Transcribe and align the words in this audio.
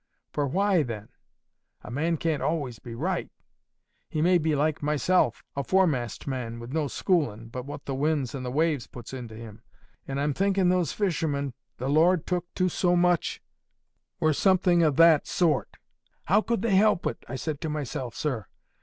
For 0.33 0.47
why 0.47 0.81
then? 0.81 1.09
A 1.83 1.91
man 1.91 2.17
can't 2.17 2.41
be 2.41 2.45
always 2.45 2.79
right. 2.83 3.29
He 4.09 4.19
may 4.19 4.39
be 4.39 4.55
like 4.55 4.81
myself, 4.81 5.43
a 5.55 5.63
foremast 5.63 6.25
man 6.25 6.59
with 6.59 6.73
no 6.73 6.87
schoolin' 6.87 7.49
but 7.49 7.67
what 7.67 7.85
the 7.85 7.93
winds 7.93 8.33
and 8.33 8.43
the 8.43 8.49
waves 8.49 8.87
puts 8.87 9.13
into 9.13 9.35
him, 9.35 9.61
and 10.07 10.19
I'm 10.19 10.33
thinkin' 10.33 10.69
those 10.69 10.91
fishermen 10.91 11.53
the 11.77 11.87
Lord 11.87 12.25
took 12.25 12.51
to 12.55 12.67
so 12.67 12.95
much 12.95 13.43
were 14.19 14.33
something 14.33 14.83
o' 14.83 14.89
that 14.89 15.27
sort. 15.27 15.77
'How 16.25 16.41
could 16.41 16.63
they 16.63 16.75
help 16.77 17.05
it?' 17.05 17.23
I 17.29 17.35
said 17.35 17.61
to 17.61 17.69
myself, 17.69 18.15
sir. 18.15 18.47